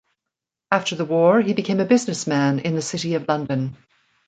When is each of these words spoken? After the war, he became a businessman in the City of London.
After 0.71 0.95
the 0.95 1.05
war, 1.05 1.41
he 1.41 1.53
became 1.53 1.79
a 1.79 1.85
businessman 1.85 2.57
in 2.57 2.73
the 2.73 2.81
City 2.81 3.13
of 3.13 3.27
London. 3.27 3.77